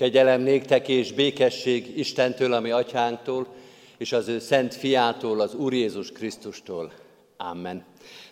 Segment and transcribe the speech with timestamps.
[0.00, 3.46] Kegyelem néktek és békesség Istentől, ami atyánktól,
[3.98, 6.92] és az ő szent fiától, az Úr Jézus Krisztustól.
[7.36, 7.84] Amen.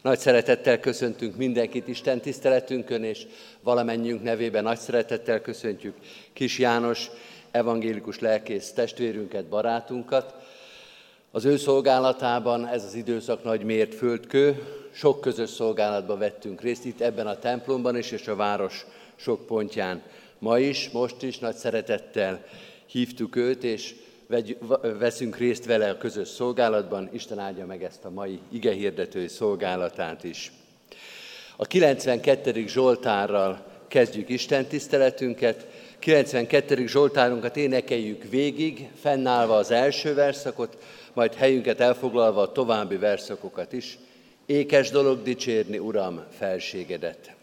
[0.02, 3.26] Nagy szeretettel köszöntünk mindenkit Isten tiszteletünkön, és
[3.62, 5.94] valamennyünk nevében nagy szeretettel köszöntjük
[6.32, 7.10] Kis János
[7.50, 10.34] evangélikus lelkész testvérünket, barátunkat.
[11.30, 14.62] Az ő szolgálatában ez az időszak nagy mért földkő,
[14.92, 20.02] sok közös szolgálatba vettünk részt itt ebben a templomban is, és a város sok pontján.
[20.38, 22.44] Ma is, most is nagy szeretettel
[22.86, 23.94] hívtuk őt, és
[24.98, 27.08] veszünk részt vele a közös szolgálatban.
[27.12, 30.52] Isten áldja meg ezt a mai igehirdetői szolgálatát is.
[31.56, 32.66] A 92.
[32.66, 35.66] Zsoltárral kezdjük Isten tiszteletünket.
[35.98, 36.86] 92.
[36.86, 40.76] Zsoltárunkat énekeljük végig, fennállva az első verszakot,
[41.12, 43.98] majd helyünket elfoglalva a további verszakokat is.
[44.46, 47.37] Ékes dolog dicsérni, Uram, felségedet.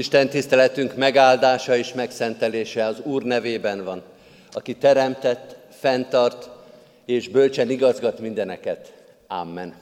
[0.00, 4.02] Isten tiszteletünk megáldása és megszentelése az Úr nevében van,
[4.52, 6.48] aki teremtett, fenntart
[7.06, 8.92] és bölcsen igazgat mindeneket.
[9.26, 9.74] Amen.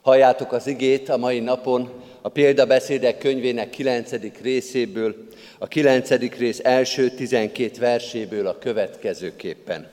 [0.00, 1.90] Halljátok az igét a mai napon
[2.20, 4.10] a példabeszédek könyvének 9.
[4.42, 5.14] részéből,
[5.58, 6.10] a 9.
[6.18, 9.90] rész első 12 verséből a következőképpen.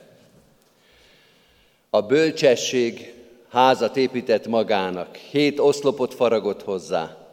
[1.90, 3.12] A bölcsesség
[3.48, 7.25] házat épített magának, hét oszlopot faragott hozzá,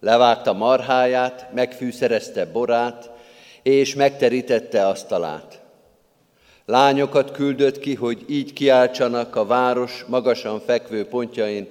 [0.00, 3.10] Levágta marháját, megfűszerezte borát,
[3.62, 5.60] és megterítette asztalát.
[6.64, 11.68] Lányokat küldött ki, hogy így kiáltsanak a város magasan fekvő pontjain,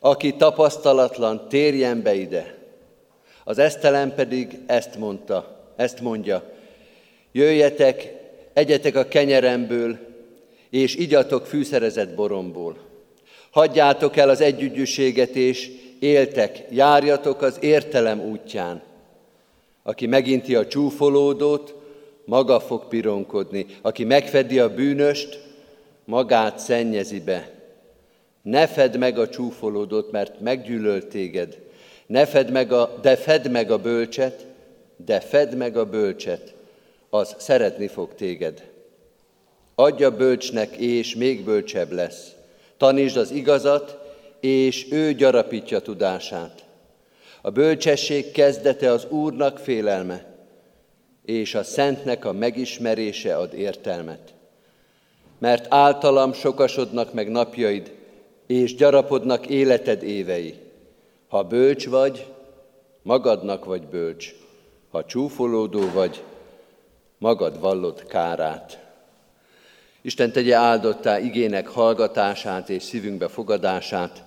[0.00, 2.54] aki tapasztalatlan, térjen be ide.
[3.44, 6.42] Az esztelen pedig ezt mondta, ezt mondja,
[7.32, 8.12] jöjjetek,
[8.52, 9.98] egyetek a kenyeremből,
[10.70, 12.76] és igyatok fűszerezett boromból.
[13.50, 18.82] Hagyjátok el az együgyűséget, és éltek, járjatok az értelem útján.
[19.82, 21.74] Aki meginti a csúfolódót,
[22.24, 23.66] maga fog pironkodni.
[23.82, 25.40] Aki megfedi a bűnöst,
[26.04, 27.50] magát szennyezi be.
[28.42, 31.58] Ne fedd meg a csúfolódót, mert meggyűlöl téged.
[32.06, 34.46] Ne fedd meg a, de fedd meg a bölcset,
[34.96, 36.54] de fedd meg a bölcset,
[37.10, 38.64] az szeretni fog téged.
[39.74, 42.32] Adja bölcsnek, és még bölcsebb lesz.
[42.76, 44.05] Tanítsd az igazat,
[44.46, 46.64] és ő gyarapítja tudását.
[47.42, 50.24] A bölcsesség kezdete az Úrnak félelme,
[51.24, 54.34] és a Szentnek a megismerése ad értelmet.
[55.38, 57.92] Mert általam sokasodnak meg napjaid,
[58.46, 60.54] és gyarapodnak életed évei.
[61.28, 62.26] Ha bölcs vagy,
[63.02, 64.34] magadnak vagy bölcs.
[64.90, 66.22] Ha csúfolódó vagy,
[67.18, 68.86] magad vallott kárát.
[70.02, 74.24] Isten tegye áldottá igének hallgatását és szívünkbe fogadását,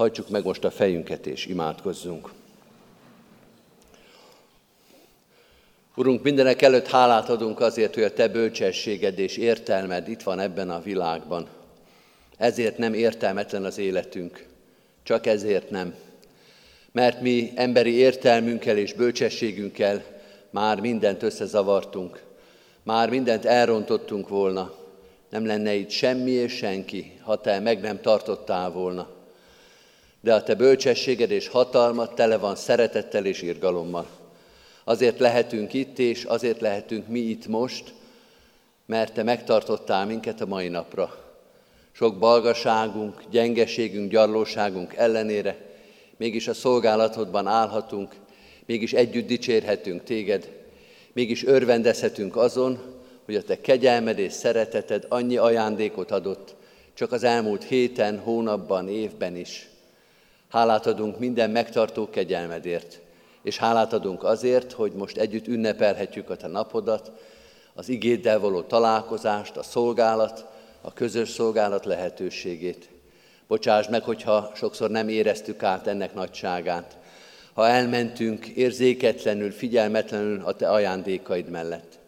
[0.00, 2.30] Hajtsuk meg most a fejünket és imádkozzunk.
[5.96, 10.70] Urunk, mindenek előtt hálát adunk azért, hogy a Te bölcsességed és értelmed itt van ebben
[10.70, 11.48] a világban.
[12.36, 14.46] Ezért nem értelmetlen az életünk.
[15.02, 15.94] Csak ezért nem.
[16.92, 20.02] Mert mi emberi értelmünkkel és bölcsességünkkel
[20.50, 22.22] már mindent összezavartunk.
[22.82, 24.74] Már mindent elrontottunk volna.
[25.30, 29.18] Nem lenne itt semmi és senki, ha Te meg nem tartottál volna
[30.20, 34.06] de a te bölcsességed és hatalmat tele van szeretettel és irgalommal.
[34.84, 37.92] Azért lehetünk itt, és azért lehetünk mi itt most,
[38.86, 41.28] mert te megtartottál minket a mai napra.
[41.92, 45.56] Sok balgaságunk, gyengeségünk, gyarlóságunk ellenére,
[46.16, 48.14] mégis a szolgálatodban állhatunk,
[48.66, 50.50] mégis együtt dicsérhetünk téged,
[51.12, 56.54] mégis örvendezhetünk azon, hogy a te kegyelmed és szereteted annyi ajándékot adott,
[56.94, 59.69] csak az elmúlt héten, hónapban, évben is.
[60.50, 63.00] Hálát adunk minden megtartó kegyelmedért,
[63.42, 67.12] és hálát adunk azért, hogy most együtt ünnepelhetjük a te napodat,
[67.74, 70.46] az igéddel való találkozást, a szolgálat,
[70.80, 72.88] a közös szolgálat lehetőségét.
[73.46, 76.98] Bocsáss meg, hogyha sokszor nem éreztük át ennek nagyságát,
[77.52, 81.98] ha elmentünk érzéketlenül, figyelmetlenül a te ajándékaid mellett.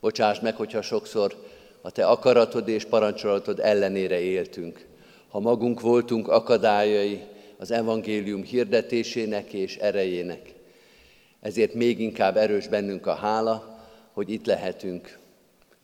[0.00, 1.34] Bocsáss meg, hogyha sokszor
[1.80, 4.86] a te akaratod és parancsolatod ellenére éltünk,
[5.28, 7.30] ha magunk voltunk akadályai,
[7.62, 10.52] az evangélium hirdetésének és erejének.
[11.40, 15.18] Ezért még inkább erős bennünk a hála, hogy itt lehetünk.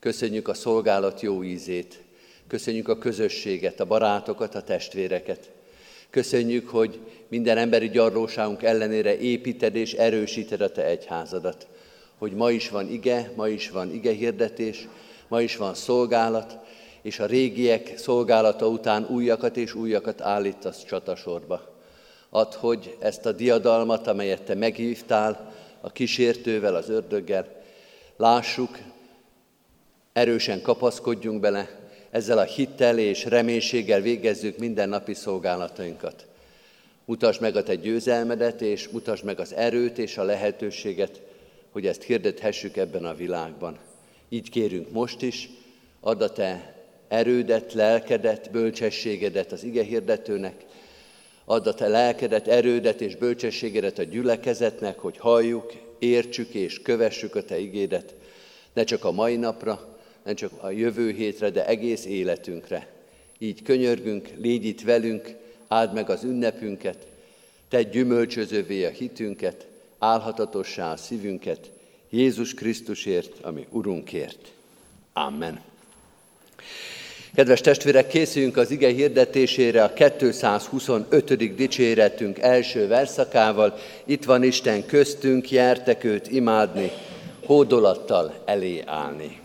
[0.00, 2.02] Köszönjük a szolgálat jó ízét,
[2.46, 5.50] köszönjük a közösséget, a barátokat, a testvéreket.
[6.10, 11.66] Köszönjük, hogy minden emberi gyarlóságunk ellenére építed és erősíted a te egyházadat.
[12.16, 14.88] Hogy ma is van ige, ma is van ige hirdetés,
[15.28, 16.58] ma is van szolgálat,
[17.08, 21.74] és a régiek szolgálata után újakat és újakat állítasz csatasorba.
[22.30, 27.62] Add, hogy ezt a diadalmat, amelyet te meghívtál a kísértővel, az ördöggel,
[28.16, 28.78] lássuk,
[30.12, 31.68] erősen kapaszkodjunk bele,
[32.10, 36.26] ezzel a hittel és reménységgel végezzük minden napi szolgálatainkat.
[37.04, 41.20] Mutasd meg a te győzelmedet, és mutasd meg az erőt és a lehetőséget,
[41.70, 43.78] hogy ezt hirdethessük ebben a világban.
[44.28, 45.50] Így kérünk most is,
[46.00, 46.77] add a te
[47.08, 50.64] erődet, lelkedet, bölcsességedet az ige hirdetőnek,
[51.44, 57.42] add a te lelkedet, erődet és bölcsességedet a gyülekezetnek, hogy halljuk, értsük és kövessük a
[57.42, 58.14] te igédet,
[58.72, 62.86] ne csak a mai napra, nem csak a jövő hétre, de egész életünkre.
[63.38, 65.34] Így könyörgünk, légy itt velünk,
[65.68, 67.06] áld meg az ünnepünket,
[67.68, 69.66] te gyümölcsözővé a hitünket,
[69.98, 71.70] álhatatossá a szívünket,
[72.10, 74.52] Jézus Krisztusért, ami Urunkért.
[75.12, 75.60] Amen.
[77.38, 81.54] Kedves testvérek, készüljünk az ige hirdetésére a 225.
[81.54, 83.74] dicséretünk első verszakával.
[84.04, 86.90] Itt van Isten köztünk, jertek őt imádni,
[87.46, 89.40] hódolattal elé állni.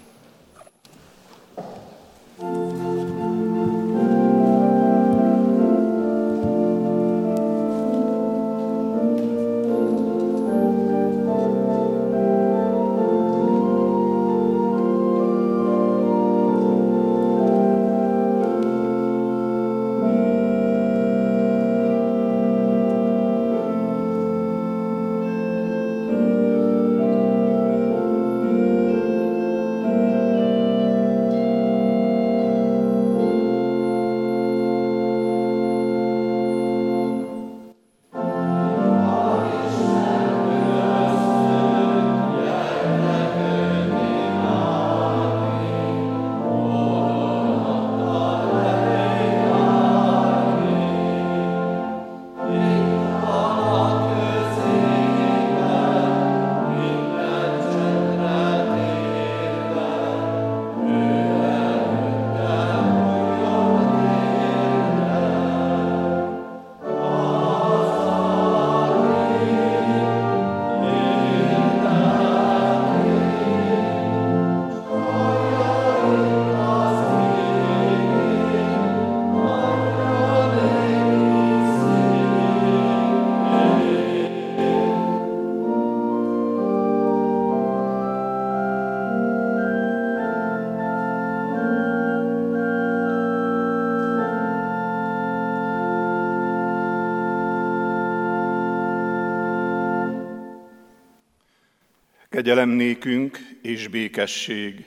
[102.33, 104.85] Kegyelem nékünk és békesség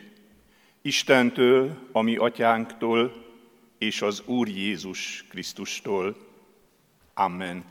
[0.83, 3.25] Istentől, ami atyánktól,
[3.79, 6.17] és az Úr Jézus Krisztustól.
[7.15, 7.65] Amen.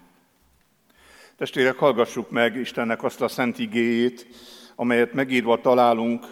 [1.37, 4.27] Testvérek, hallgassuk meg Istennek azt a szent igéjét,
[4.75, 6.25] amelyet megírva találunk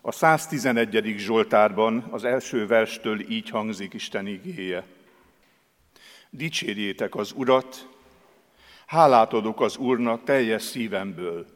[0.00, 1.14] a 111.
[1.18, 4.84] Zsoltárban, az első verstől így hangzik Isten igéje.
[6.30, 7.88] Dicsérjétek az Urat,
[8.86, 11.55] hálát adok az Úrnak teljes szívemből,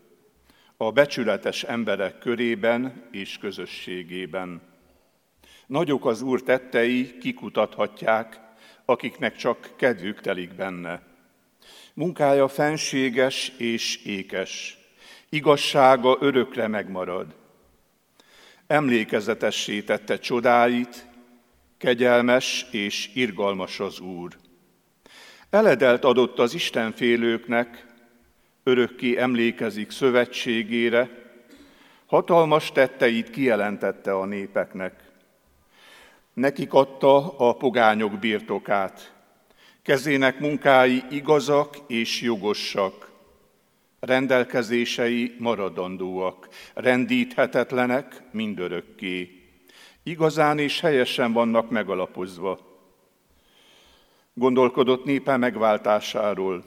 [0.82, 4.60] a becsületes emberek körében és közösségében.
[5.66, 8.40] Nagyok az Úr tettei, kikutathatják,
[8.84, 11.02] akiknek csak kedvük telik benne.
[11.94, 14.78] Munkája fenséges és ékes,
[15.28, 17.34] igazsága örökre megmarad.
[18.66, 21.06] Emlékezetessé tette csodáit,
[21.78, 24.36] kegyelmes és irgalmas az Úr.
[25.50, 27.88] Eledelt adott az Istenfélőknek,
[28.62, 31.08] örökké emlékezik szövetségére,
[32.06, 35.10] hatalmas tetteit kijelentette a népeknek.
[36.32, 39.14] Nekik adta a pogányok birtokát,
[39.82, 43.10] kezének munkái igazak és jogosak,
[44.00, 49.30] rendelkezései maradandóak, rendíthetetlenek mindörökké.
[50.02, 52.58] Igazán és helyesen vannak megalapozva.
[54.34, 56.64] Gondolkodott népe megváltásáról,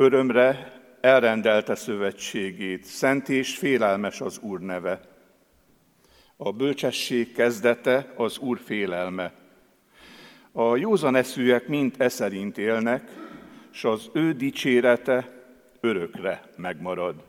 [0.00, 5.00] Örömre elrendelte szövetségét, szent és félelmes az Úr neve.
[6.36, 9.32] A bölcsesség kezdete az Úr félelme.
[10.52, 13.10] A józan eszűek mind e szerint élnek,
[13.70, 15.44] s az ő dicsérete
[15.80, 17.24] örökre megmarad.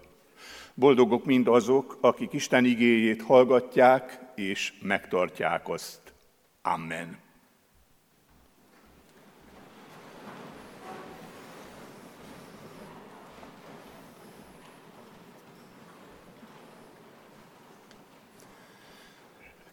[0.74, 6.13] Boldogok mind azok, akik Isten igéjét hallgatják és megtartják azt.
[6.62, 7.30] Amen.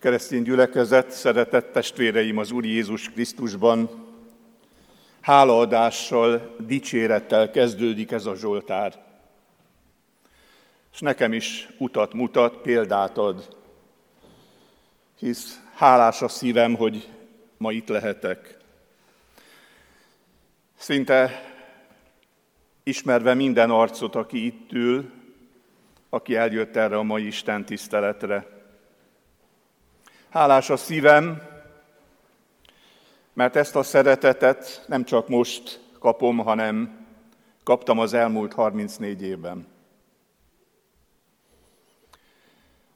[0.09, 4.07] Keresztény gyülekezet, szeretett testvéreim az Úr Jézus Krisztusban,
[5.21, 9.05] hálaadással, dicsérettel kezdődik ez a Zsoltár.
[10.93, 13.57] És nekem is utat mutat, példát ad,
[15.19, 17.09] hisz hálás a szívem, hogy
[17.57, 18.57] ma itt lehetek.
[20.77, 21.45] Szinte
[22.83, 25.11] ismerve minden arcot, aki itt ül,
[26.09, 28.57] aki eljött erre a mai Isten tiszteletre.
[30.31, 31.43] Hálás a szívem,
[33.33, 37.07] mert ezt a szeretetet nem csak most kapom, hanem
[37.65, 39.67] kaptam az elmúlt 34 évben.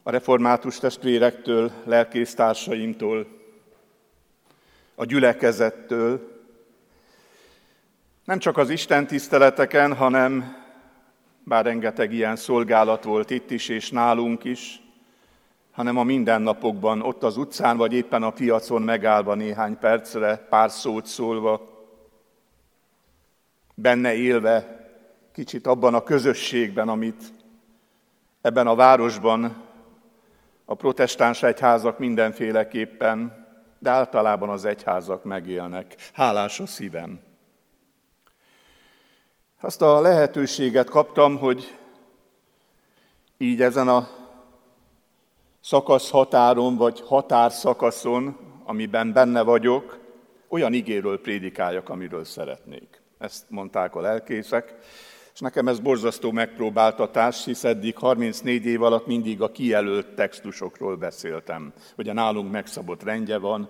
[0.03, 3.27] A református testvérektől, lelkésztársaimtól,
[4.95, 6.41] a gyülekezettől,
[8.25, 10.57] nem csak az Isten tiszteleteken, hanem
[11.45, 14.82] bár rengeteg ilyen szolgálat volt itt is és nálunk is,
[15.73, 21.07] hanem a mindennapokban, ott az utcán, vagy éppen a piacon megállva néhány percre, pár szót
[21.07, 21.71] szólva,
[23.75, 24.81] benne élve,
[25.33, 27.23] kicsit abban a közösségben, amit
[28.41, 29.62] ebben a városban
[30.64, 33.47] a protestáns egyházak mindenféleképpen,
[33.79, 35.94] de általában az egyházak megélnek.
[36.12, 37.20] Hálás a szívem.
[39.61, 41.79] Azt a lehetőséget kaptam, hogy
[43.37, 44.09] így ezen a
[45.62, 49.98] szakasz határon, vagy határszakaszon, amiben benne vagyok,
[50.48, 53.03] olyan igéről prédikáljak, amiről szeretnék.
[53.18, 54.75] Ezt mondták a lelkészek,
[55.35, 61.72] és nekem ez borzasztó megpróbáltatás, hisz eddig 34 év alatt mindig a kijelölt textusokról beszéltem.
[61.96, 63.68] Ugye nálunk megszabott rendje van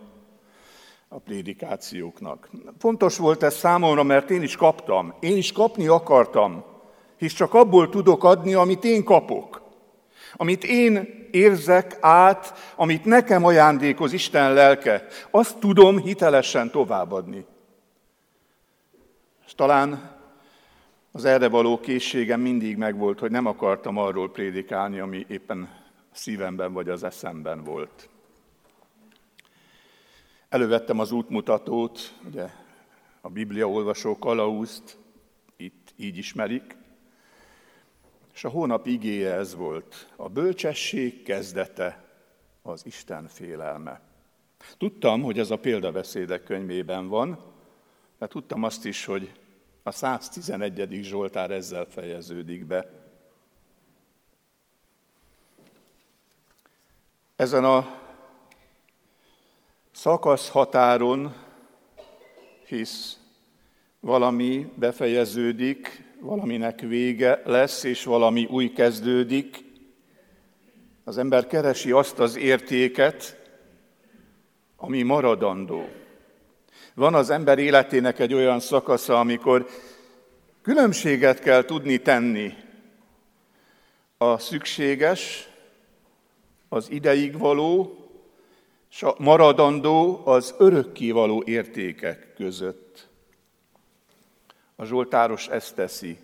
[1.09, 2.51] a prédikációknak.
[2.79, 5.15] Fontos volt ez számomra, mert én is kaptam.
[5.21, 6.65] Én is kapni akartam,
[7.17, 9.63] hisz csak abból tudok adni, amit én kapok.
[10.37, 17.45] Amit én érzek át, amit nekem ajándékoz Isten lelke, azt tudom hitelesen továbbadni.
[19.47, 20.21] És talán
[21.13, 25.69] az erre való készségem mindig megvolt, hogy nem akartam arról prédikálni, ami éppen
[26.13, 28.09] a szívemben vagy az eszemben volt.
[30.49, 32.47] Elővettem az útmutatót, ugye
[33.21, 34.99] a Biblia olvasó kalauzt,
[35.57, 36.77] itt így ismerik,
[38.35, 40.13] és a hónap igéje ez volt.
[40.17, 42.05] A bölcsesség kezdete
[42.63, 44.01] az Isten félelme.
[44.79, 47.39] Tudtam, hogy ez a példabeszédek könyvében van,
[48.19, 49.33] de tudtam azt is, hogy
[49.83, 51.01] a 111.
[51.03, 52.91] Zsoltár ezzel fejeződik be.
[57.37, 58.01] Ezen a
[59.93, 61.35] szakasz határon,
[62.67, 63.21] hisz
[64.01, 69.65] valami befejeződik, valaminek vége lesz, és valami új kezdődik.
[71.05, 73.37] Az ember keresi azt az értéket,
[74.77, 75.89] ami maradandó.
[76.95, 79.67] Van az ember életének egy olyan szakasza, amikor
[80.63, 82.53] különbséget kell tudni tenni
[84.19, 85.49] a szükséges,
[86.69, 87.97] az ideig való,
[88.91, 92.82] és a maradandó, az örökkivaló értékek között.
[94.83, 96.19] A Zsoltáros ezt teszi.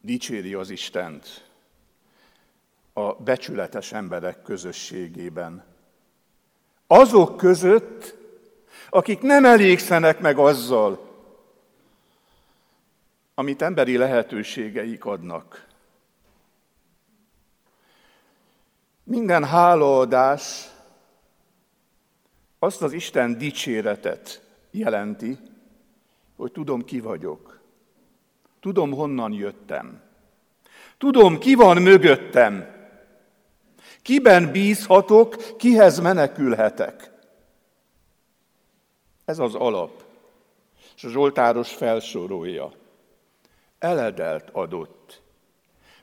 [0.00, 1.50] Dicséri az Istent
[2.92, 5.64] a becsületes emberek közösségében.
[6.86, 8.14] Azok között,
[8.88, 11.20] akik nem elégszenek meg azzal,
[13.34, 15.66] amit emberi lehetőségeik adnak.
[19.02, 20.68] Minden hálaadás
[22.58, 24.44] azt az Isten dicséretet
[24.76, 25.38] jelenti,
[26.36, 27.60] hogy tudom, ki vagyok.
[28.60, 30.00] Tudom, honnan jöttem.
[30.98, 32.74] Tudom, ki van mögöttem.
[34.02, 37.10] Kiben bízhatok, kihez menekülhetek.
[39.24, 40.04] Ez az alap.
[40.96, 42.72] És a Zsoltáros felsorolja.
[43.78, 45.22] Eledelt adott.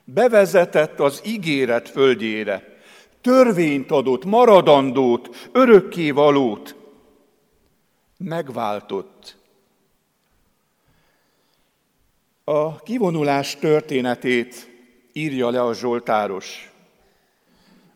[0.04, 2.78] Bevezetett az ígéret földjére.
[3.20, 6.83] Törvényt adott, maradandót, örökkévalót
[8.24, 9.36] megváltott.
[12.44, 14.70] A kivonulás történetét
[15.12, 16.72] írja le a Zsoltáros.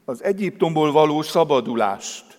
[0.05, 2.39] Az Egyiptomból való szabadulást,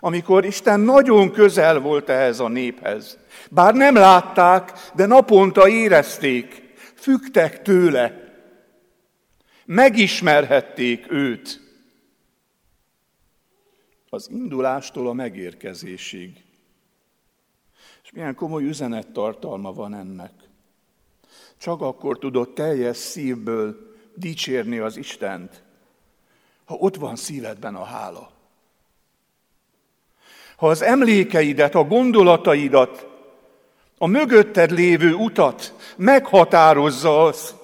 [0.00, 3.18] amikor Isten nagyon közel volt ehhez a néphez.
[3.50, 8.34] Bár nem látták, de naponta érezték, fügtek tőle,
[9.64, 11.60] megismerhették őt.
[14.08, 16.45] Az indulástól a megérkezésig.
[18.16, 20.32] Milyen komoly üzenettartalma van ennek.
[21.56, 25.62] Csak akkor tudod teljes szívből dicsérni az Istent,
[26.64, 28.30] ha ott van szívedben a hála.
[30.56, 33.06] Ha az emlékeidet, a gondolataidat,
[33.98, 37.54] a mögötted lévő utat meghatározza az,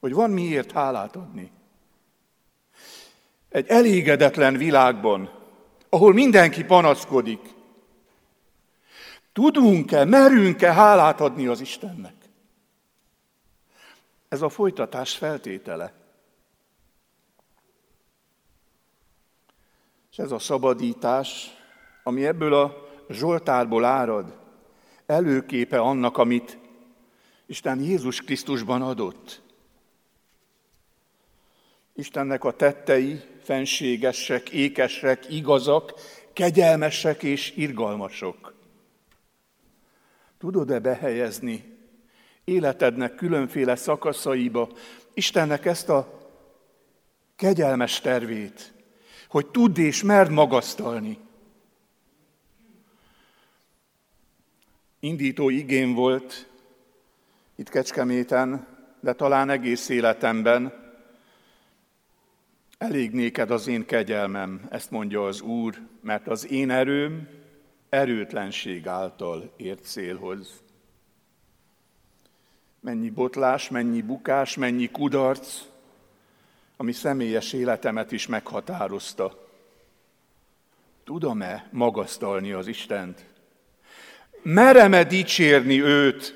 [0.00, 1.50] hogy van miért hálát adni.
[3.48, 5.30] Egy elégedetlen világban,
[5.88, 7.58] ahol mindenki panaszkodik,
[9.40, 12.14] Tudunk-e, merünk-e hálát adni az Istennek?
[14.28, 15.92] Ez a folytatás feltétele.
[20.10, 21.56] És ez a szabadítás,
[22.02, 24.36] ami ebből a Zsoltárból árad,
[25.06, 26.58] előképe annak, amit
[27.46, 29.42] Isten Jézus Krisztusban adott.
[31.94, 35.92] Istennek a tettei fenségesek, ékesek, igazak,
[36.32, 38.58] kegyelmesek és irgalmasok.
[40.40, 41.76] Tudod-e behelyezni
[42.44, 44.68] életednek különféle szakaszaiba
[45.14, 46.28] Istennek ezt a
[47.36, 48.72] kegyelmes tervét,
[49.28, 51.18] hogy tudd és merd magasztalni.
[55.00, 56.48] Indító igén volt
[57.54, 58.66] itt Kecskeméten,
[59.00, 60.72] de talán egész életemben,
[62.78, 67.39] elég néked az én kegyelmem, ezt mondja az Úr, mert az én erőm
[67.90, 70.62] erőtlenség által ért célhoz.
[72.80, 75.62] Mennyi botlás, mennyi bukás, mennyi kudarc,
[76.76, 79.48] ami személyes életemet is meghatározta.
[81.04, 83.24] Tudom-e magasztalni az Istent?
[84.42, 86.34] Merem-e dicsérni őt?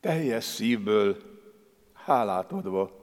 [0.00, 1.16] Teljes szívből,
[1.92, 2.98] hálát adva.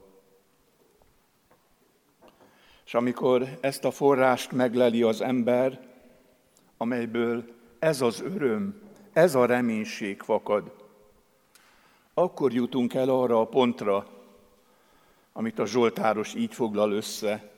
[2.85, 5.86] És amikor ezt a forrást megleli az ember,
[6.77, 7.45] amelyből
[7.79, 8.81] ez az öröm,
[9.13, 10.75] ez a reménység fakad,
[12.13, 14.07] akkor jutunk el arra a pontra,
[15.33, 17.51] amit a Zsoltáros így foglal össze,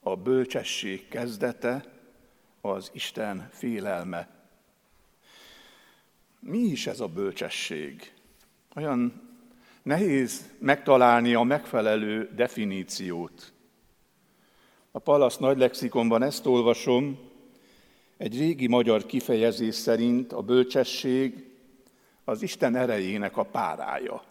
[0.00, 1.84] a bölcsesség kezdete,
[2.60, 4.28] az Isten félelme.
[6.40, 8.12] Mi is ez a bölcsesség?
[8.76, 9.30] Olyan
[9.82, 13.52] nehéz megtalálni a megfelelő definíciót.
[14.90, 17.29] A Palasz nagy lexikonban ezt olvasom,
[18.20, 21.50] egy régi magyar kifejezés szerint a bölcsesség
[22.24, 24.22] az Isten erejének a párája.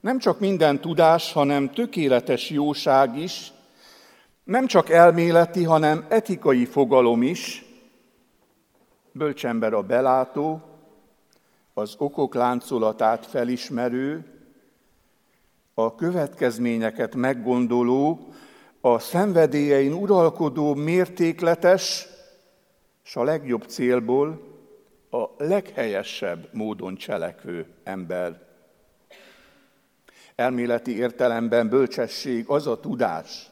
[0.00, 3.52] Nem csak minden tudás, hanem tökéletes jóság is,
[4.44, 7.64] nem csak elméleti, hanem etikai fogalom is.
[9.12, 10.62] Bölcsember a belátó,
[11.74, 14.24] az okok láncolatát felismerő,
[15.74, 18.32] a következményeket meggondoló,
[18.80, 22.16] a szenvedélyein uralkodó mértékletes,
[23.08, 24.40] és a legjobb célból
[25.10, 28.40] a leghelyesebb módon cselekvő ember.
[30.34, 33.50] Elméleti értelemben bölcsesség az a tudás,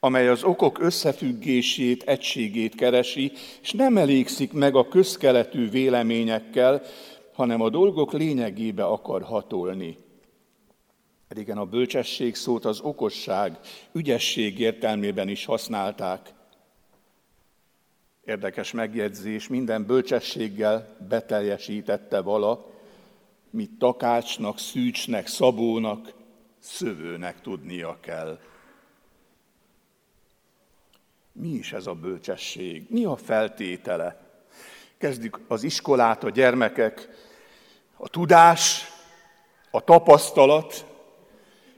[0.00, 6.82] amely az okok összefüggését, egységét keresi, és nem elégszik meg a közkeletű véleményekkel,
[7.32, 9.96] hanem a dolgok lényegébe akar hatolni.
[11.28, 13.58] Régen a bölcsesség szót az okosság,
[13.92, 16.34] ügyesség értelmében is használták.
[18.26, 22.66] Érdekes megjegyzés, minden bölcsességgel beteljesítette vala,
[23.50, 26.12] mit takácsnak, szűcsnek, szabónak,
[26.58, 28.38] szövőnek tudnia kell.
[31.32, 32.86] Mi is ez a bölcsesség?
[32.88, 34.20] Mi a feltétele?
[34.98, 37.08] Kezdjük az iskolát, a gyermekek,
[37.96, 38.86] a tudás,
[39.70, 40.86] a tapasztalat.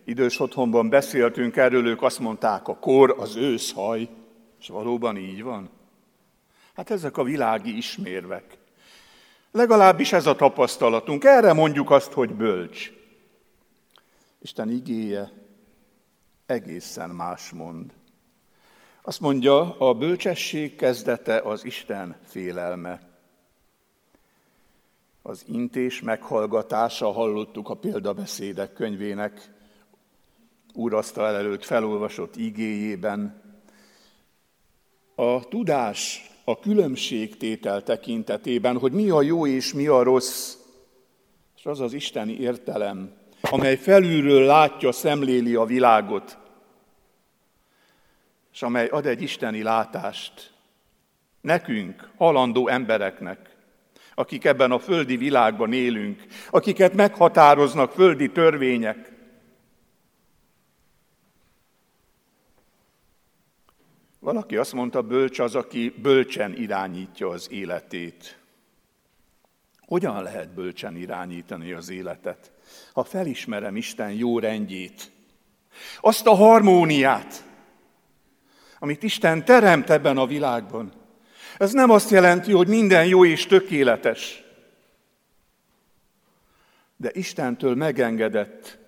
[0.05, 4.09] Idős otthonban beszéltünk erről, ők azt mondták, a kor az őszhaj,
[4.61, 5.77] és valóban így van.
[6.79, 8.59] Hát ezek a világi ismérvek.
[9.51, 11.25] Legalábbis ez a tapasztalatunk.
[11.25, 12.93] Erre mondjuk azt, hogy bölcs.
[14.39, 15.33] Isten igéje
[16.47, 17.93] egészen más mond.
[19.03, 23.01] Azt mondja, a bölcsesség kezdete az Isten félelme.
[25.23, 29.51] Az intés meghallgatása, hallottuk a példabeszédek könyvének
[30.75, 33.43] úrasztal előtt felolvasott igéjében.
[35.15, 40.57] A tudás a különbségtétel tekintetében, hogy mi a jó és mi a rossz,
[41.57, 46.39] és az az isteni értelem, amely felülről látja, szemléli a világot,
[48.53, 50.53] és amely ad egy isteni látást
[51.41, 53.57] nekünk, halandó embereknek,
[54.15, 59.13] akik ebben a földi világban élünk, akiket meghatároznak földi törvények,
[64.19, 68.39] Valaki azt mondta, bölcs az, aki bölcsen irányítja az életét.
[69.81, 72.53] Hogyan lehet bölcsen irányítani az életet?
[72.93, 75.11] Ha felismerem Isten jó rendjét,
[76.01, 77.45] azt a harmóniát,
[78.79, 80.93] amit Isten teremt ebben a világban.
[81.59, 84.43] Ez nem azt jelenti, hogy minden jó és tökéletes.
[86.97, 88.79] De Istentől megengedett.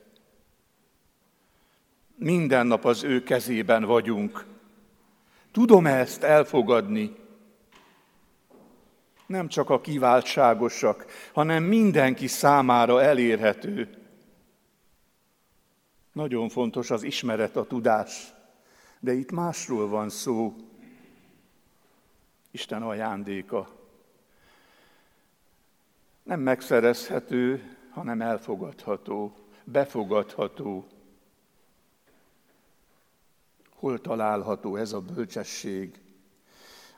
[2.16, 4.49] Minden nap az ő kezében vagyunk.
[5.52, 7.16] Tudom -e ezt elfogadni?
[9.26, 14.00] Nem csak a kiváltságosak, hanem mindenki számára elérhető.
[16.12, 18.32] Nagyon fontos az ismeret, a tudás,
[19.00, 20.54] de itt másról van szó.
[22.50, 23.68] Isten ajándéka.
[26.22, 29.34] Nem megszerezhető, hanem elfogadható,
[29.64, 30.86] befogadható,
[33.81, 36.01] Hol található ez a bölcsesség?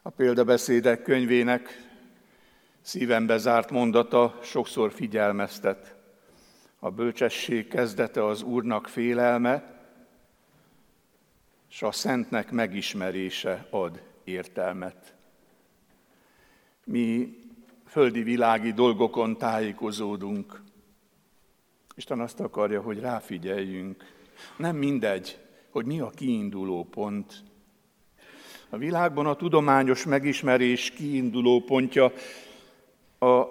[0.03, 1.69] A példabeszédek könyvének
[2.81, 5.97] szívembe zárt mondata sokszor figyelmeztet.
[6.79, 9.85] A bölcsesség kezdete az Úrnak félelme,
[11.71, 15.15] és a szentnek megismerése ad értelmet.
[16.85, 17.39] Mi
[17.87, 20.63] földi világi dolgokon tájékozódunk.
[21.95, 24.05] Isten azt akarja, hogy ráfigyeljünk.
[24.57, 27.43] Nem mindegy, hogy mi a kiinduló pont.
[28.71, 32.13] A világban a tudományos megismerés kiinduló pontja
[33.19, 33.47] a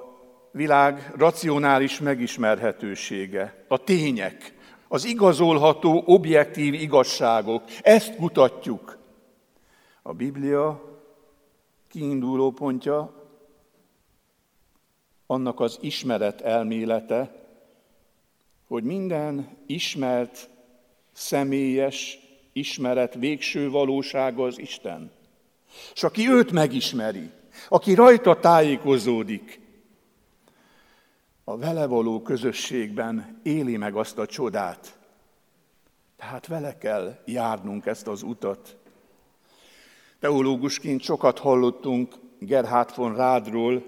[0.51, 4.53] világ racionális megismerhetősége, a tények,
[4.88, 7.63] az igazolható, objektív igazságok.
[7.81, 8.97] Ezt kutatjuk.
[10.01, 10.81] A Biblia
[11.88, 13.13] kiinduló pontja
[15.25, 17.45] annak az ismeret elmélete,
[18.67, 20.49] hogy minden ismert,
[21.21, 22.19] személyes
[22.53, 25.12] ismeret végső valósága az Isten.
[25.93, 27.29] És aki őt megismeri,
[27.69, 29.60] aki rajta tájékozódik,
[31.43, 34.97] a vele való közösségben éli meg azt a csodát.
[36.17, 38.77] Tehát vele kell járnunk ezt az utat.
[40.19, 43.84] Teológusként sokat hallottunk Gerhard von Rádról,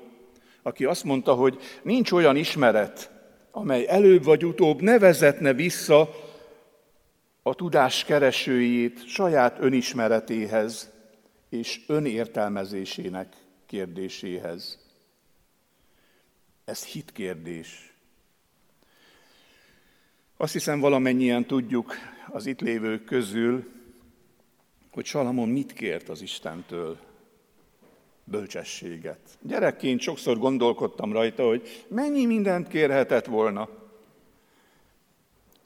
[0.62, 3.12] aki azt mondta, hogy nincs olyan ismeret,
[3.52, 6.10] amely előbb vagy utóbb ne vezetne vissza
[7.44, 10.92] a tudás keresőjét saját önismeretéhez
[11.50, 14.80] és önértelmezésének kérdéséhez.
[16.66, 17.94] Ez hitkérdés.
[20.38, 21.94] Azt hiszem valamennyien tudjuk
[22.28, 23.72] az itt lévők közül,
[24.92, 26.98] hogy Salamon mit kért az Istentől?
[28.24, 29.20] Bölcsességet.
[29.42, 33.83] Gyerekként sokszor gondolkodtam rajta, hogy mennyi mindent kérhetett volna.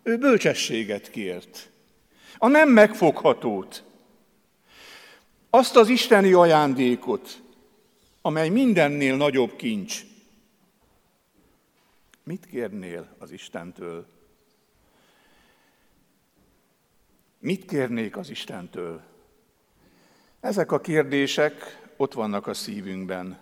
[0.07, 1.69] Ő bölcsességet kért.
[2.37, 3.83] A nem megfoghatót.
[5.49, 7.41] Azt az isteni ajándékot,
[8.21, 10.01] amely mindennél nagyobb kincs.
[12.23, 14.05] Mit kérnél az Istentől?
[17.39, 19.01] Mit kérnék az Istentől?
[20.39, 23.39] Ezek a kérdések ott vannak a szívünkben.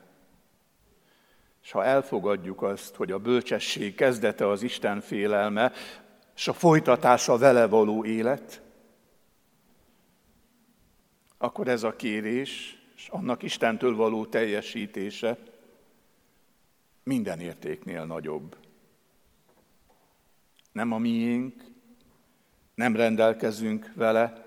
[1.63, 5.71] És ha elfogadjuk azt, hogy a bölcsesség kezdete az Isten félelme,
[6.36, 8.62] és a folytatása vele való élet,
[11.38, 15.38] akkor ez a kérés, és annak Istentől való teljesítése
[17.04, 18.56] minden értéknél nagyobb.
[20.71, 21.63] Nem a miénk,
[22.76, 24.45] nem rendelkezünk vele,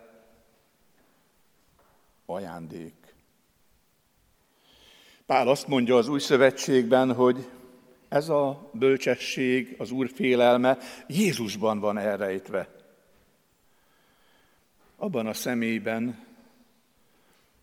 [2.27, 3.15] ajándék.
[5.27, 7.51] Pál azt mondja az új szövetségben, hogy
[8.09, 12.69] ez a bölcsesség, az Úr félelme Jézusban van elrejtve.
[14.97, 16.27] Abban a személyben,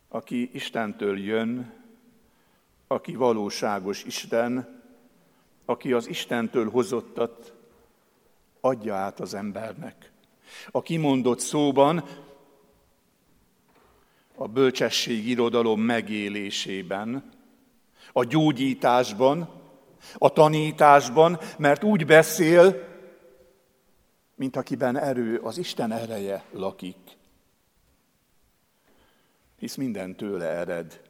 [0.07, 1.73] aki Istentől jön,
[2.87, 4.81] aki valóságos Isten,
[5.65, 7.53] aki az Istentől hozottat
[8.59, 10.11] adja át az embernek.
[10.71, 12.05] A kimondott szóban
[14.35, 17.33] a bölcsesség irodalom megélésében,
[18.13, 19.54] a gyógyításban,
[20.13, 22.87] a tanításban, mert úgy beszél,
[24.35, 26.97] mint akiben erő, az Isten ereje lakik.
[29.57, 31.01] Hisz minden tőle ered.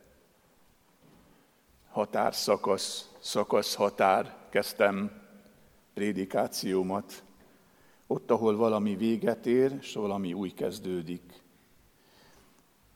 [1.89, 5.21] Határszakasz, szakasz határ, kezdtem
[5.93, 7.23] prédikációmat.
[8.07, 11.44] Ott, ahol valami véget ér, és valami új kezdődik.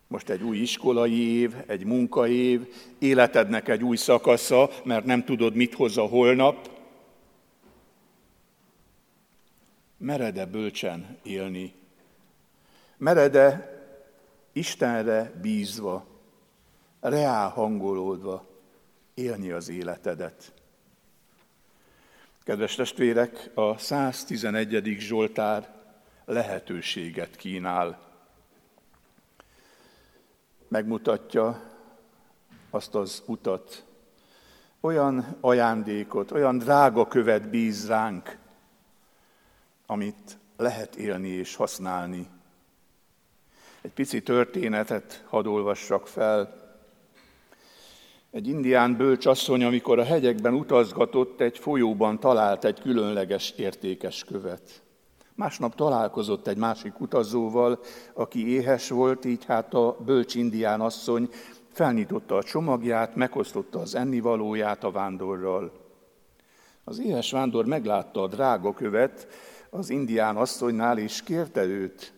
[0.09, 5.73] Most egy új iskolai év, egy munkaév, életednek egy új szakasza, mert nem tudod, mit
[5.73, 6.69] hoz a holnap.
[9.97, 11.73] Merede bölcsen élni?
[12.97, 13.77] Merede
[14.51, 16.05] Istenre bízva,
[16.99, 18.45] reál hangolódva
[19.13, 20.53] élni az életedet?
[22.43, 24.95] Kedves testvérek, a 111.
[24.99, 25.69] Zsoltár
[26.25, 28.08] lehetőséget kínál
[30.69, 31.61] megmutatja
[32.69, 33.85] azt az utat,
[34.79, 38.37] olyan ajándékot, olyan drága követ bíz ránk,
[39.85, 42.27] amit lehet élni és használni.
[43.81, 46.57] Egy pici történetet hadd olvassak fel.
[48.31, 54.81] Egy indián bölcsasszony, amikor a hegyekben utazgatott, egy folyóban talált egy különleges értékes követ.
[55.39, 57.79] Másnap találkozott egy másik utazóval,
[58.13, 61.29] aki éhes volt, így hát a bölcs indián asszony
[61.71, 65.71] felnyitotta a csomagját, megosztotta az ennivalóját a vándorral.
[66.83, 69.27] Az éhes vándor meglátta a drága követ
[69.69, 72.13] az indián asszonynál, és kérte őt,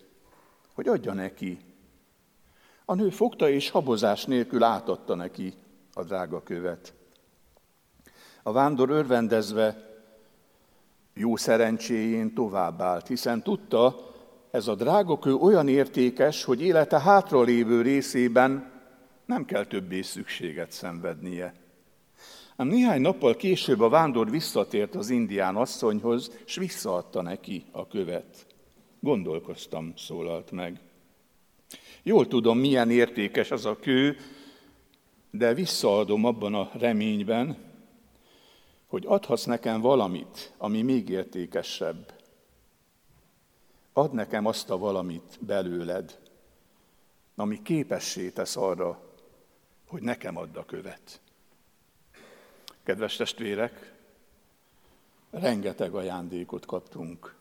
[0.74, 1.60] hogy adja neki.
[2.86, 5.54] A nő fogta, és habozás nélkül átadta neki
[5.94, 6.94] a drága követ.
[8.44, 9.91] A vándor örvendezve
[11.14, 14.10] jó szerencséjén továbbált, hiszen tudta,
[14.52, 18.72] ez a drágakő olyan értékes, hogy élete hátra lévő részében
[19.26, 21.54] nem kell többé szükséget szenvednie.
[22.56, 28.46] Ám néhány nappal később a vándor visszatért az indián asszonyhoz, és visszaadta neki a követ.
[29.00, 30.80] Gondolkoztam, szólalt meg.
[32.04, 34.18] Jól tudom, milyen értékes az a kő,
[35.32, 37.58] de visszaadom abban a reményben,
[38.92, 42.14] hogy adhatsz nekem valamit, ami még értékesebb.
[43.94, 46.20] Add nekem azt a valamit belőled,
[47.36, 49.02] ami képessé tesz arra,
[49.88, 51.22] hogy nekem add a követ.
[52.84, 53.94] Kedves testvérek,
[55.30, 57.36] rengeteg ajándékot kaptunk.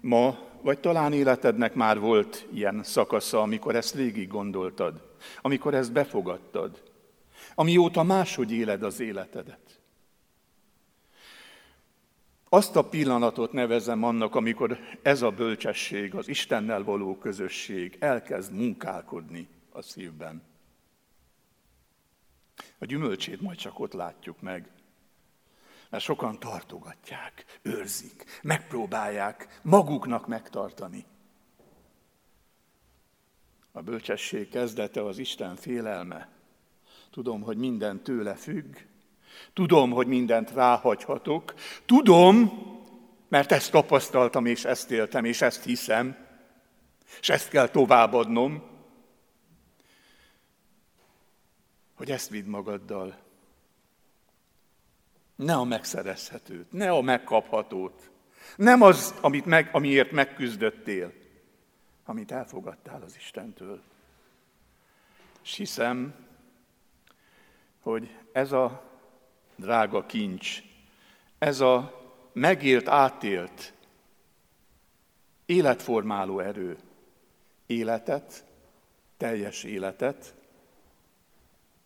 [0.00, 6.82] Ma, vagy talán életednek már volt ilyen szakasza, amikor ezt végig gondoltad, amikor ezt befogadtad,
[7.54, 9.69] amióta máshogy éled az életedet.
[12.52, 19.48] Azt a pillanatot nevezem annak, amikor ez a bölcsesség, az Istennel való közösség elkezd munkálkodni
[19.72, 20.42] a szívben.
[22.78, 24.70] A gyümölcsét majd csak ott látjuk meg.
[25.90, 31.04] Mert sokan tartogatják, őrzik, megpróbálják maguknak megtartani.
[33.72, 36.28] A bölcsesség kezdete az Isten félelme.
[37.10, 38.76] Tudom, hogy minden tőle függ,
[39.52, 41.54] tudom, hogy mindent ráhagyhatok,
[41.86, 42.68] tudom,
[43.28, 46.16] mert ezt tapasztaltam, és ezt éltem, és ezt hiszem,
[47.20, 48.62] és ezt kell továbbadnom,
[51.94, 53.18] hogy ezt vidd magaddal.
[55.34, 58.10] Ne a megszerezhetőt, ne a megkaphatót,
[58.56, 61.12] nem az, amit meg, amiért megküzdöttél,
[62.04, 63.82] amit elfogadtál az Istentől.
[65.42, 66.14] És hiszem,
[67.80, 68.89] hogy ez a
[69.60, 70.62] drága kincs,
[71.38, 72.00] ez a
[72.32, 73.72] megélt, átélt,
[75.46, 76.78] életformáló erő,
[77.66, 78.44] életet,
[79.16, 80.34] teljes életet,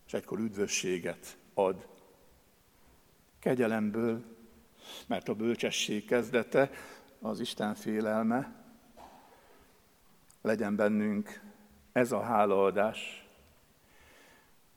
[0.06, 1.86] és egykor üdvösséget ad.
[3.38, 4.24] Kegyelemből,
[5.06, 6.70] mert a bölcsesség kezdete
[7.20, 8.64] az Isten félelme,
[10.40, 11.40] legyen bennünk
[11.92, 13.26] ez a hálaadás,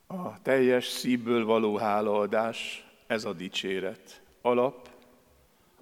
[0.08, 4.90] a teljes szívből való hálaadás, ez a dicséret, alap,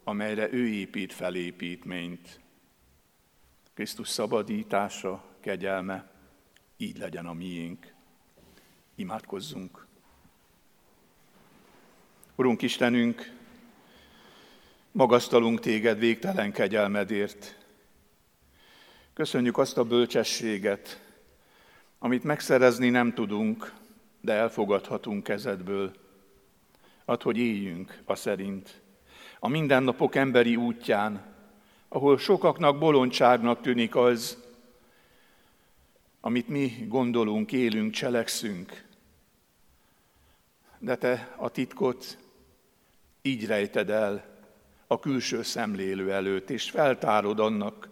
[0.04, 2.40] amelyre ő épít felépítményt.
[3.74, 6.12] Krisztus szabadítása, kegyelme,
[6.78, 7.94] így legyen a miénk.
[8.96, 9.86] Imádkozzunk.
[12.36, 13.34] Urunk Istenünk,
[14.92, 17.66] magasztalunk téged végtelen kegyelmedért.
[19.14, 21.02] Köszönjük azt a bölcsességet,
[22.00, 23.74] amit megszerezni nem tudunk,
[24.22, 26.05] de elfogadhatunk kezedből.
[27.06, 28.82] Add, hogy éljünk a szerint,
[29.40, 31.34] a mindennapok emberi útján,
[31.88, 34.44] ahol sokaknak bolondságnak tűnik az,
[36.22, 38.84] amit mi gondolunk, élünk, cselekszünk,
[40.80, 42.18] de te a titkot
[43.22, 44.26] így rejted el
[44.88, 47.90] a külső szemlélő előtt, és feltárod annak,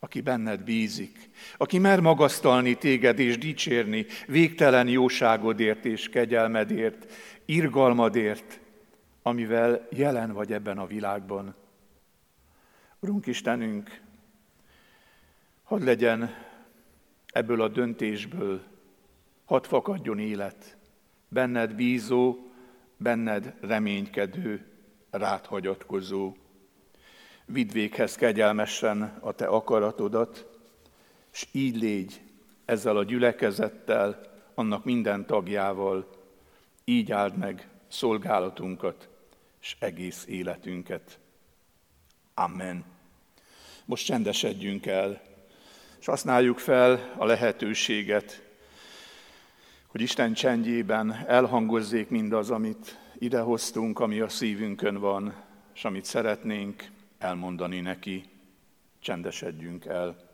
[0.00, 7.12] aki benned bízik, aki mer magasztalni téged és dicsérni végtelen jóságodért és kegyelmedért,
[7.44, 8.60] irgalmadért,
[9.22, 11.54] amivel jelen vagy ebben a világban.
[13.00, 14.00] Urunk Istenünk,
[15.62, 16.34] hadd legyen
[17.26, 18.62] ebből a döntésből,
[19.44, 20.76] hadd fakadjon élet,
[21.28, 22.50] benned bízó,
[22.96, 24.64] benned reménykedő,
[25.10, 26.34] rád hagyatkozó.
[27.52, 30.46] Vidd véghez kegyelmesen a te akaratodat,
[31.32, 32.20] és így légy
[32.64, 34.20] ezzel a gyülekezettel,
[34.54, 36.08] annak minden tagjával,
[36.84, 39.08] így áld meg szolgálatunkat
[39.60, 41.18] és egész életünket.
[42.34, 42.84] Amen.
[43.84, 45.22] Most csendesedjünk el,
[46.00, 48.42] és használjuk fel a lehetőséget,
[49.86, 55.34] hogy Isten csendjében elhangozzék mindaz, amit idehoztunk, ami a szívünkön van,
[55.74, 58.22] és amit szeretnénk elmondani neki.
[58.98, 60.29] Csendesedjünk el.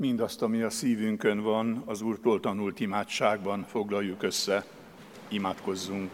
[0.00, 4.64] Mindazt, ami a szívünkön van, az Úrtól tanult imádságban foglaljuk össze.
[5.28, 6.10] Imádkozzunk!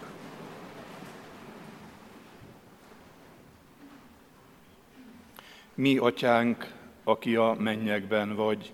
[5.75, 6.73] Mi, atyánk,
[7.05, 8.73] aki a mennyekben vagy,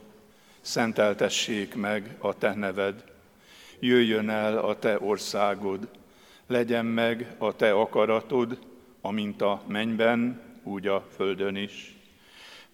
[0.61, 3.05] szenteltessék meg a te neved,
[3.81, 5.89] jöjjön el a te országod,
[6.47, 8.59] legyen meg a te akaratod,
[9.01, 12.02] amint a mennyben, úgy a földön is.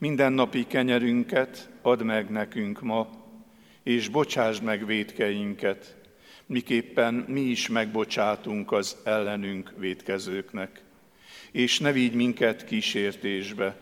[0.00, 3.08] Minden napi kenyerünket add meg nekünk ma,
[3.82, 5.96] és bocsásd meg védkeinket,
[6.46, 10.82] miképpen mi is megbocsátunk az ellenünk védkezőknek.
[11.50, 13.76] És ne vigy minket kísértésbe,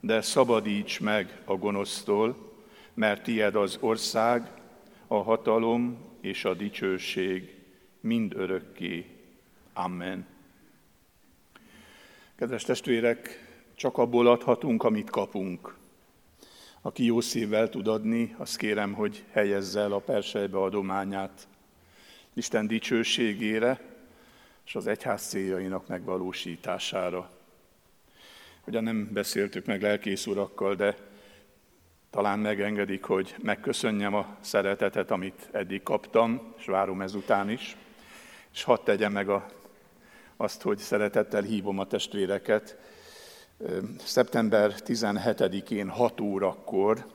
[0.00, 2.52] de szabadíts meg a gonosztól,
[2.94, 4.50] mert tied az ország,
[5.06, 7.54] a hatalom és a dicsőség
[8.00, 9.06] mind örökké.
[9.72, 10.26] Amen.
[12.36, 13.49] Kedves testvérek,
[13.80, 15.76] csak abból adhatunk, amit kapunk.
[16.82, 21.48] Aki jó szívvel tud adni, azt kérem, hogy helyezze el a persejbe adományát
[22.34, 23.80] Isten dicsőségére
[24.66, 27.30] és az egyház céljainak megvalósítására.
[28.66, 30.96] Ugyan nem beszéltük meg lelkész urakkal, de
[32.10, 37.76] talán megengedik, hogy megköszönjem a szeretetet, amit eddig kaptam, és várom ezután is.
[38.52, 39.46] És hadd tegyem meg a,
[40.36, 42.89] azt, hogy szeretettel hívom a testvéreket.
[44.04, 47.06] Szeptember 17-én 6 órakor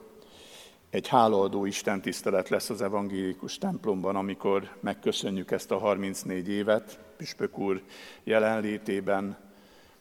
[0.90, 7.58] egy hálaadó Isten tisztelet lesz az evangélikus templomban, amikor megköszönjük ezt a 34 évet, Püspök
[7.58, 7.82] úr
[8.24, 9.36] jelenlétében,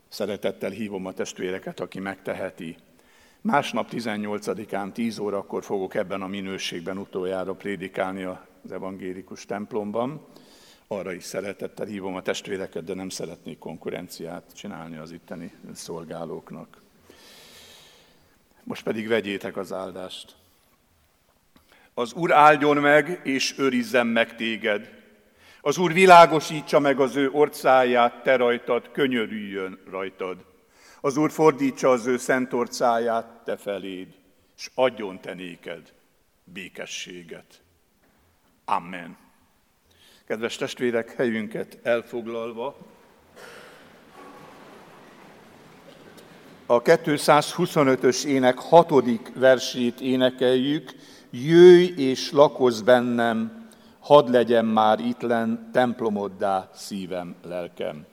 [0.08, 2.76] Szeretettel hívom a testvéreket, aki megteheti.
[3.42, 10.26] Másnap 18-án 10 órakor fogok ebben a minőségben utoljára prédikálni az evangélikus templomban.
[10.88, 16.82] Arra is szeretettel hívom a testvéreket, de nem szeretnék konkurenciát csinálni az itteni szolgálóknak.
[18.64, 20.36] Most pedig vegyétek az áldást.
[21.94, 25.04] Az Úr áldjon meg, és őrizzen meg téged.
[25.62, 30.46] Az Úr világosítsa meg az ő orcáját, te rajtad, könyörüljön rajtad.
[31.02, 34.08] Az Úr fordítsa az ő szent orcáját te feléd,
[34.58, 35.94] és adjon te néked
[36.44, 37.62] békességet.
[38.66, 39.25] Amen.
[40.28, 42.78] Kedves testvérek, helyünket elfoglalva,
[46.66, 50.92] a 225-ös ének hatodik versét énekeljük,
[51.30, 53.70] Jöjj és lakozz bennem,
[54.00, 58.06] hadd legyen már len templomoddá szívem, lelkem.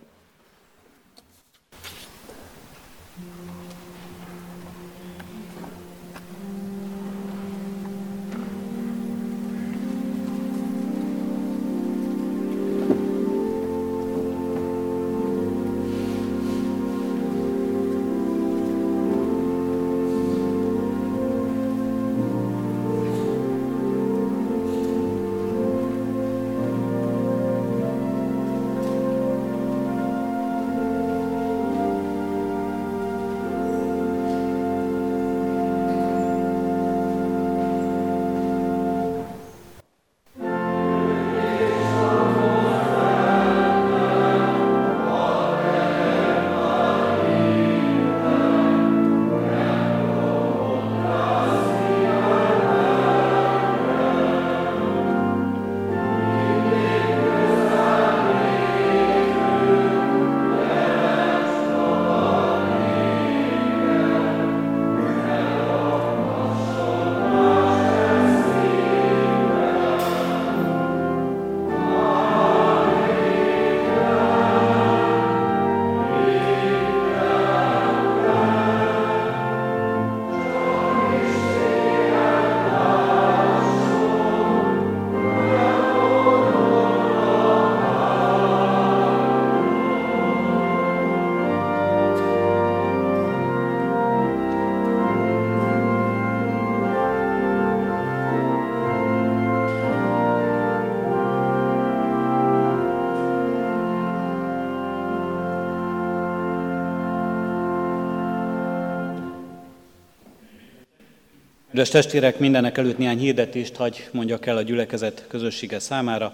[111.73, 116.33] Kedves testvérek, mindenek előtt néhány hirdetést hagy mondjak el a gyülekezet közössége számára.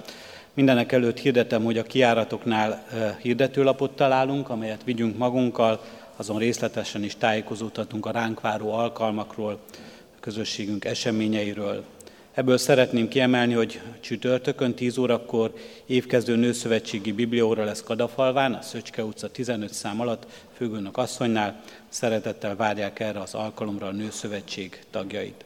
[0.55, 2.87] Mindenek előtt hirdetem, hogy a kiáratoknál
[3.23, 5.85] hirdetőlapot találunk, amelyet vigyünk magunkkal,
[6.17, 11.85] azon részletesen is tájékozódhatunk a ránk váró alkalmakról, a közösségünk eseményeiről.
[12.39, 15.55] Ebből szeretném kiemelni, hogy csütörtökön 10 órakor
[15.87, 20.27] évkezdő nőszövetségi biblióra lesz Kadafalván, a Szöcske utca 15 szám alatt,
[20.57, 21.63] főgőnök asszonynál.
[21.89, 25.45] Szeretettel várják erre az alkalomra a nőszövetség tagjait.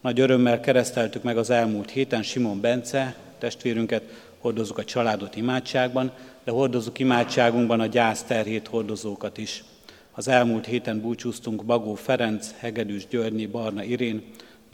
[0.00, 4.02] Nagy örömmel kereszteltük meg az elmúlt héten Simon Bence testvérünket,
[4.38, 6.12] hordozzuk a családot imádságban,
[6.44, 9.64] de hordozzuk imádságunkban a gyász terhét hordozókat is.
[10.12, 14.22] Az elmúlt héten búcsúztunk Bagó Ferenc, Hegedűs Györgyi, Barna Irén,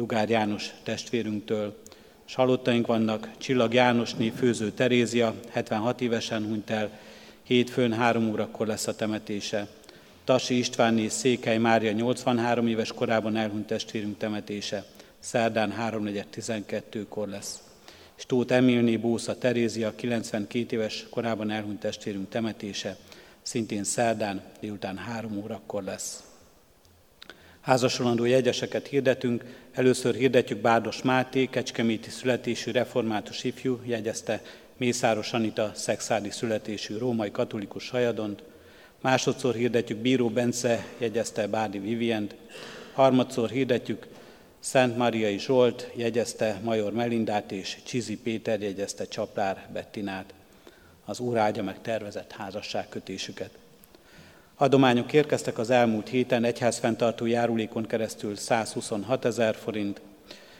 [0.00, 1.82] Dugár János testvérünktől.
[2.24, 6.98] S halottaink vannak Csillag Jánosné, Főző Terézia, 76 évesen hunyt el,
[7.42, 9.68] hétfőn három órakor lesz a temetése.
[10.24, 14.84] Tasi Istvánné, Székely Mária 83 éves korában elhunyt testvérünk temetése.
[15.18, 17.62] Szerdán 3.4.12-kor lesz.
[18.14, 22.96] Stót Emilné Bósza Terézia 92 éves korában elhunyt testvérünk temetése,
[23.42, 26.29] szintén szerdán délután 3 órakor lesz.
[27.60, 29.44] Házasolandó jegyeseket hirdetünk.
[29.72, 34.42] Először hirdetjük Bárdos Máté, kecskeméti születésű református ifjú, jegyezte
[34.76, 38.42] Mészáros Anita, szexádi születésű római katolikus hajadont.
[39.00, 42.34] Másodszor hirdetjük Bíró Bence, jegyezte Bádi Vivient.
[42.92, 44.06] Harmadszor hirdetjük
[44.60, 50.34] Szent Mariai Zsolt jegyezte Major Melindát, és Csizi Péter jegyezte Csaplár Bettinát.
[51.04, 53.59] Az Úr áldja meg tervezett házasságkötésüket.
[54.60, 60.00] Adományok érkeztek az elmúlt héten, egyházfenntartó járulékon keresztül 126 ezer forint,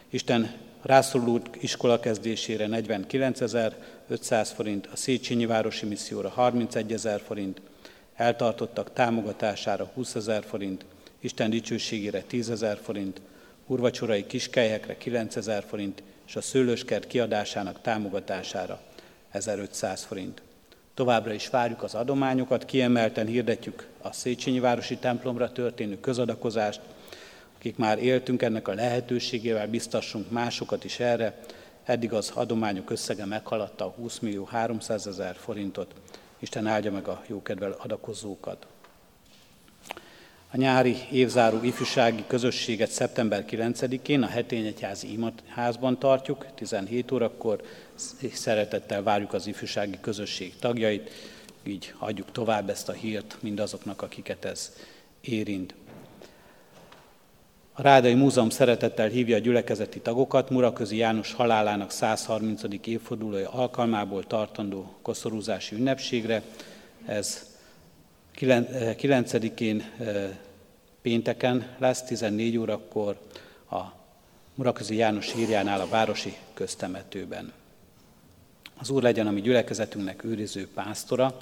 [0.09, 7.61] Isten rászoruló iskola kezdésére 49.500 forint, a Széchenyi Városi Misszióra 31 ezer forint,
[8.15, 10.85] eltartottak támogatására 20 ezer forint,
[11.19, 13.21] Isten dicsőségére 10 ezer forint,
[13.67, 18.81] urvacsorai kiskelyekre 9000 forint, és a szőlőskert kiadásának támogatására
[19.31, 20.41] 1500 forint.
[20.93, 26.81] Továbbra is várjuk az adományokat, kiemelten hirdetjük a Széchenyi Városi templomra történő közadakozást,
[27.55, 31.39] akik már éltünk ennek a lehetőségével, biztassunk másokat is erre.
[31.83, 35.93] Eddig az adományok összege meghaladta a 20 millió 300 ezer forintot.
[36.39, 38.67] Isten áldja meg a jókedvel adakozókat.
[40.53, 47.61] A nyári évzáró ifjúsági közösséget szeptember 9-én a Hetényegyházi házban tartjuk, 17 órakor,
[48.33, 51.11] szeretettel várjuk az ifjúsági közösség tagjait,
[51.63, 54.73] így adjuk tovább ezt a hírt mindazoknak, akiket ez
[55.21, 55.73] érint.
[57.73, 62.61] A Rádai Múzeum szeretettel hívja a gyülekezeti tagokat Muraközi János halálának 130.
[62.85, 66.41] évfordulója alkalmából tartandó koszorúzási ünnepségre.
[67.05, 67.50] Ez
[68.35, 69.83] 9-én
[71.01, 73.19] pénteken lesz, 14 órakor
[73.69, 73.79] a
[74.55, 77.53] Muraközi János hírjánál a városi köztemetőben.
[78.77, 81.37] Az Úr legyen a mi gyülekezetünknek őriző pásztora,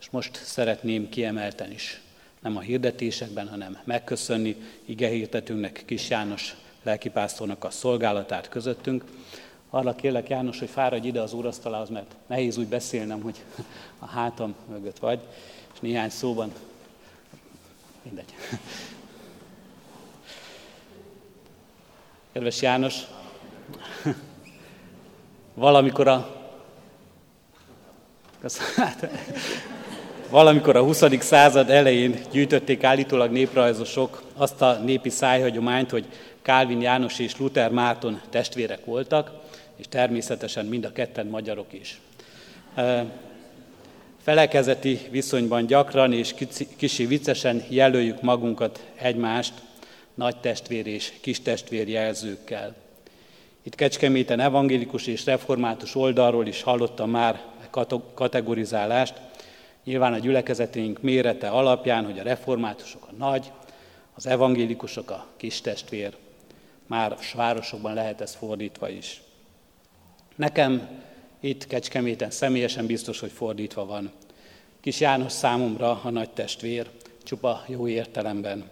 [0.00, 2.00] és most szeretném kiemelten is,
[2.40, 9.04] nem a hirdetésekben, hanem megköszönni igehirtetőnknek, Kis János lelkipásztornak a szolgálatát közöttünk.
[9.70, 13.44] Arra kérlek János, hogy fáradj ide az úrasztalához, mert nehéz úgy beszélnem, hogy
[13.98, 15.20] a hátam mögött vagy,
[15.82, 16.52] néhány szóban,
[18.02, 18.34] mindegy.
[22.32, 22.96] Kedves János,
[25.54, 26.40] valamikor a
[30.30, 31.02] Valamikor a 20.
[31.20, 36.06] század elején gyűjtötték állítólag néprajzosok azt a népi szájhagyományt, hogy
[36.42, 39.30] Kálvin János és Luther Márton testvérek voltak,
[39.76, 42.00] és természetesen mind a ketten magyarok is.
[44.22, 46.34] Felekezeti viszonyban gyakran és
[46.76, 49.54] kicsi viccesen jelöljük magunkat egymást
[50.14, 52.74] nagy testvér és kis testvér jelzőkkel.
[53.62, 57.40] Itt Kecskeméten evangélikus és református oldalról is hallottam már
[58.14, 59.20] kategorizálást,
[59.84, 63.52] nyilván a gyülekezeténk mérete alapján, hogy a reformátusok a nagy,
[64.14, 66.16] az evangélikusok a kis testvér.
[66.86, 69.22] Már a városokban lehet ez fordítva is.
[70.36, 70.88] Nekem
[71.44, 74.10] itt Kecskeméten személyesen biztos, hogy fordítva van.
[74.80, 76.90] Kis János számomra a nagy testvér,
[77.22, 78.70] csupa jó értelemben.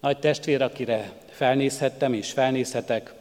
[0.00, 3.14] Nagy testvér, akire felnézhettem és felnézhetek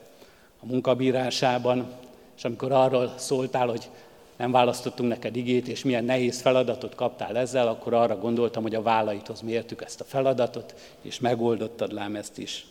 [0.60, 1.92] a munkabírásában,
[2.38, 3.90] és amikor arról szóltál, hogy
[4.38, 8.82] nem választottunk neked igét, és milyen nehéz feladatot kaptál ezzel, akkor arra gondoltam, hogy a
[8.82, 12.66] vállaithoz mértük ezt a feladatot, és megoldottad lám ezt is.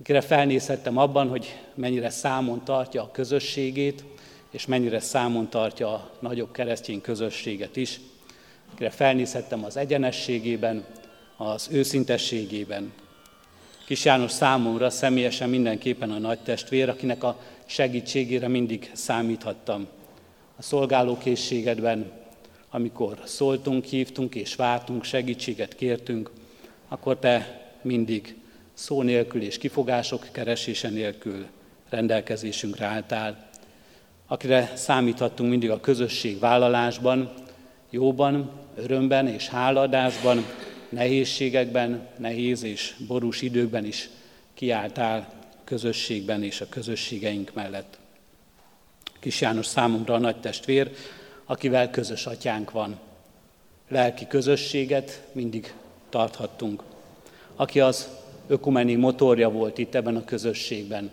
[0.00, 4.04] Akire felnézhettem abban, hogy mennyire számon tartja a közösségét,
[4.50, 8.00] és mennyire számon tartja a nagyobb keresztény közösséget is,
[8.72, 10.84] akire felnézhettem az egyenességében,
[11.36, 12.92] az őszintességében,
[13.90, 19.86] Kis János számomra személyesen mindenképpen a nagy testvér, akinek a segítségére mindig számíthattam.
[20.56, 22.12] A szolgálókészségedben,
[22.70, 26.30] amikor szóltunk, hívtunk és vártunk, segítséget kértünk,
[26.88, 28.36] akkor te mindig
[28.74, 31.46] szó nélkül és kifogások keresése nélkül
[31.88, 33.49] rendelkezésünkre álltál,
[34.30, 37.32] akire számíthattunk mindig a közösség vállalásban,
[37.90, 40.44] jóban, örömben és háladásban,
[40.88, 44.08] nehézségekben, nehéz és borús időkben is
[44.54, 45.32] kiálltál
[45.64, 47.98] közösségben és a közösségeink mellett.
[49.20, 50.90] Kis János számunkra a nagy testvér,
[51.44, 52.98] akivel közös atyánk van.
[53.88, 55.74] Lelki közösséget mindig
[56.08, 56.82] tarthattunk.
[57.56, 58.08] Aki az
[58.46, 61.10] ökumeni motorja volt itt ebben a közösségben,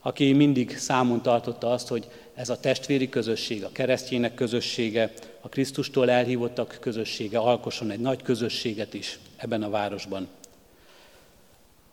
[0.00, 6.10] aki mindig számon tartotta azt, hogy ez a testvéri közösség, a keresztjének közössége, a Krisztustól
[6.10, 10.28] elhívottak közössége alkosson egy nagy közösséget is ebben a városban.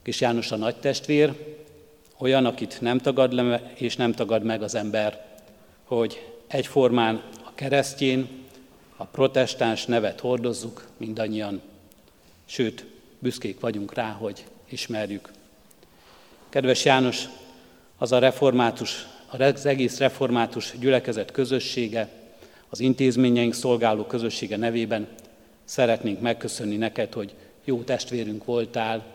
[0.01, 1.33] Kis János a nagy testvér,
[2.17, 5.25] olyan, akit nem tagad le és nem tagad meg az ember,
[5.83, 8.27] hogy egyformán a keresztjén,
[8.97, 11.61] a protestáns nevet hordozzuk mindannyian.
[12.45, 12.85] Sőt,
[13.19, 15.31] büszkék vagyunk rá, hogy ismerjük.
[16.49, 17.25] Kedves János,
[17.97, 19.07] az a református,
[19.41, 22.09] az egész református gyülekezet közössége,
[22.69, 25.07] az intézményeink szolgáló közössége nevében
[25.63, 27.33] szeretnénk megköszönni neked, hogy
[27.65, 29.05] jó testvérünk voltál,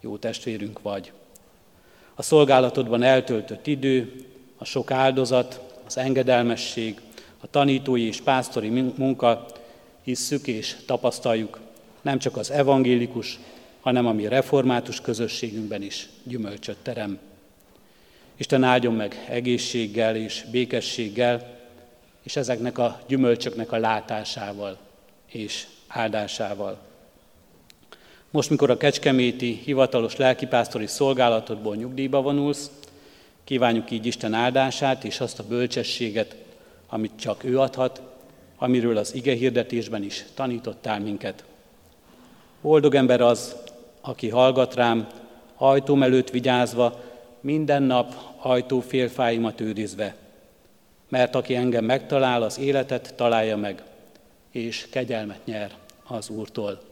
[0.00, 1.12] jó testvérünk vagy.
[2.14, 4.12] A szolgálatodban eltöltött idő,
[4.56, 7.00] a sok áldozat, az engedelmesség,
[7.40, 9.46] a tanítói és pásztori munka,
[10.02, 11.60] hisszük és tapasztaljuk,
[12.02, 13.38] nem csak az evangélikus,
[13.80, 17.18] hanem a mi református közösségünkben is gyümölcsöt terem.
[18.36, 21.58] Isten áldjon meg egészséggel és békességgel,
[22.22, 24.78] és ezeknek a gyümölcsöknek a látásával
[25.26, 26.78] és áldásával.
[28.30, 32.70] Most, mikor a Kecskeméti hivatalos lelkipásztori szolgálatodból nyugdíjba vonulsz,
[33.44, 36.36] kívánjuk így Isten áldását és azt a bölcsességet,
[36.88, 38.02] amit csak ő adhat,
[38.56, 41.44] amiről az ige hirdetésben is tanítottál minket.
[42.60, 43.56] Boldog ember az,
[44.00, 45.06] aki hallgat rám,
[45.56, 47.02] ajtóm előtt vigyázva,
[47.44, 50.14] minden nap ajtófélfáimat őrizve.
[51.08, 53.82] Mert aki engem megtalál, az életet találja meg,
[54.50, 55.70] és kegyelmet nyer
[56.06, 56.82] az Úrtól.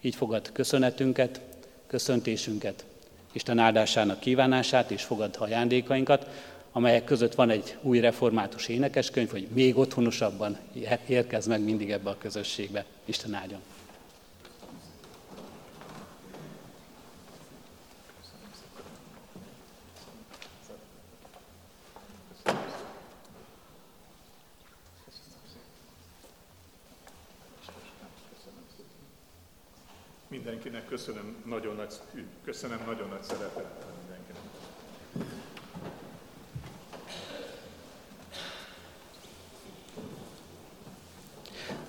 [0.00, 1.40] Így fogad köszönetünket,
[1.86, 2.84] köszöntésünket,
[3.32, 6.26] Isten áldásának kívánását, és fogad ajándékainkat,
[6.72, 10.56] amelyek között van egy új református énekeskönyv, hogy még otthonosabban
[11.06, 12.84] érkez meg mindig ebbe a közösségbe.
[13.04, 13.60] Isten áldjon!
[30.46, 31.94] Mindenkinek köszönöm nagyon nagy,
[32.44, 34.40] köszönöm nagyon nagy szeretettel mindenkinek.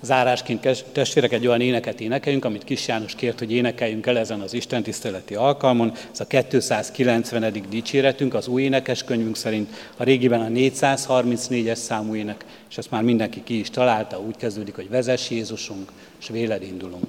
[0.00, 4.52] Zárásként testvérek egy olyan éneket énekeljünk, amit Kis János kért, hogy énekeljünk el ezen az
[4.52, 5.92] Isten tiszteleti alkalmon.
[6.12, 7.52] Ez a 290.
[7.68, 13.42] dicséretünk, az új énekeskönyvünk szerint, a régiben a 434-es számú ének, és ezt már mindenki
[13.42, 17.07] ki is találta, úgy kezdődik, hogy vezess Jézusunk, és véled indulunk.